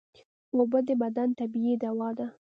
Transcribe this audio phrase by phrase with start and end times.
[0.55, 2.27] اوبه د بدن طبیعي دوا ده